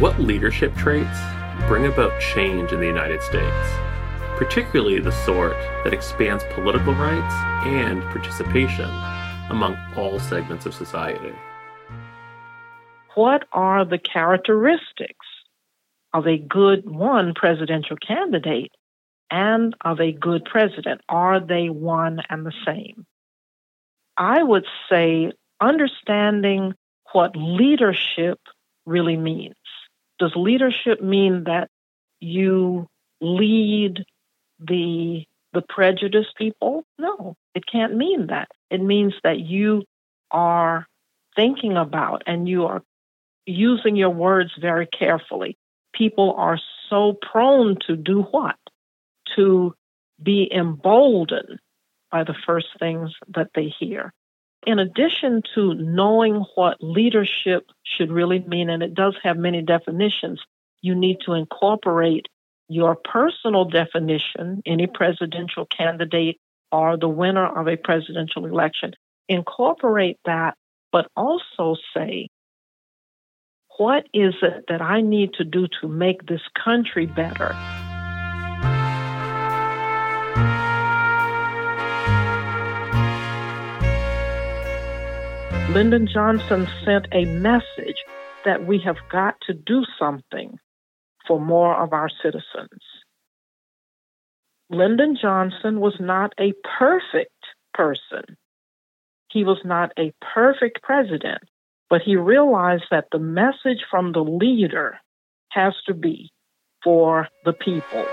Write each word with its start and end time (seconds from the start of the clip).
leadership 0.00 0.74
traits 0.76 1.18
bring 1.68 1.86
about 1.86 2.20
change 2.20 2.72
in 2.72 2.80
the 2.80 2.86
United 2.86 3.22
States, 3.22 3.68
particularly 4.36 5.00
the 5.00 5.10
sort 5.10 5.56
that 5.84 5.94
expands 5.94 6.44
political 6.52 6.94
rights 6.94 7.34
and 7.66 8.02
participation 8.04 8.88
among 9.50 9.76
all 9.96 10.18
segments 10.18 10.66
of 10.66 10.74
society. 10.74 11.32
What 13.14 13.46
are 13.52 13.84
the 13.84 13.98
characteristics 13.98 15.26
of 16.12 16.26
a 16.26 16.36
good 16.36 16.88
one 16.88 17.32
presidential 17.34 17.96
candidate 17.96 18.72
and 19.30 19.74
of 19.80 20.00
a 20.00 20.12
good 20.12 20.44
president? 20.44 21.00
Are 21.08 21.40
they 21.40 21.70
one 21.70 22.20
and 22.28 22.44
the 22.44 22.52
same? 22.66 23.06
I 24.16 24.42
would 24.42 24.66
say 24.90 25.32
understanding 25.60 26.74
what 27.12 27.34
leadership 27.34 28.38
really 28.84 29.16
means. 29.16 29.54
Does 30.18 30.32
leadership 30.34 31.02
mean 31.02 31.44
that 31.44 31.68
you 32.20 32.86
lead 33.20 34.04
the 34.58 35.24
the 35.52 35.62
prejudiced 35.62 36.36
people? 36.36 36.84
No, 36.98 37.34
it 37.54 37.64
can't 37.70 37.96
mean 37.96 38.28
that. 38.28 38.48
It 38.70 38.82
means 38.82 39.14
that 39.24 39.40
you 39.40 39.84
are 40.30 40.86
thinking 41.34 41.76
about 41.76 42.22
and 42.26 42.48
you 42.48 42.66
are 42.66 42.82
using 43.46 43.96
your 43.96 44.10
words 44.10 44.50
very 44.60 44.86
carefully. 44.86 45.56
People 45.94 46.34
are 46.36 46.58
so 46.90 47.16
prone 47.30 47.78
to 47.86 47.96
do 47.96 48.22
what? 48.22 48.56
To 49.36 49.74
be 50.22 50.50
emboldened 50.52 51.58
by 52.10 52.24
the 52.24 52.34
first 52.46 52.68
things 52.78 53.12
that 53.34 53.50
they 53.54 53.72
hear. 53.78 54.12
In 54.66 54.80
addition 54.80 55.42
to 55.54 55.74
knowing 55.74 56.44
what 56.56 56.78
leadership 56.80 57.70
should 57.84 58.10
really 58.10 58.40
mean, 58.40 58.68
and 58.68 58.82
it 58.82 58.94
does 58.94 59.14
have 59.22 59.36
many 59.36 59.62
definitions, 59.62 60.42
you 60.82 60.96
need 60.96 61.18
to 61.24 61.34
incorporate 61.34 62.26
your 62.68 62.96
personal 62.96 63.64
definition, 63.64 64.62
any 64.66 64.88
presidential 64.88 65.66
candidate 65.66 66.38
or 66.72 66.96
the 66.96 67.08
winner 67.08 67.46
of 67.46 67.68
a 67.68 67.76
presidential 67.76 68.44
election. 68.44 68.92
Incorporate 69.28 70.18
that, 70.24 70.56
but 70.90 71.06
also 71.16 71.76
say, 71.94 72.28
what 73.78 74.06
is 74.12 74.34
it 74.42 74.64
that 74.68 74.82
I 74.82 75.00
need 75.00 75.34
to 75.34 75.44
do 75.44 75.68
to 75.80 75.88
make 75.88 76.26
this 76.26 76.42
country 76.64 77.06
better? 77.06 77.54
Lyndon 85.70 86.06
Johnson 86.06 86.68
sent 86.84 87.08
a 87.12 87.24
message 87.24 88.04
that 88.44 88.64
we 88.64 88.78
have 88.84 88.96
got 89.10 89.34
to 89.42 89.52
do 89.52 89.84
something 89.98 90.58
for 91.26 91.40
more 91.40 91.74
of 91.76 91.92
our 91.92 92.08
citizens. 92.22 92.80
Lyndon 94.70 95.16
Johnson 95.20 95.80
was 95.80 95.96
not 95.98 96.32
a 96.38 96.52
perfect 96.78 97.32
person. 97.74 98.36
He 99.30 99.42
was 99.42 99.58
not 99.64 99.92
a 99.98 100.12
perfect 100.34 100.82
president, 100.82 101.42
but 101.90 102.00
he 102.02 102.16
realized 102.16 102.84
that 102.92 103.08
the 103.10 103.18
message 103.18 103.84
from 103.90 104.12
the 104.12 104.24
leader 104.24 104.98
has 105.50 105.74
to 105.86 105.94
be 105.94 106.30
for 106.82 107.28
the 107.44 107.52
people. 107.52 108.06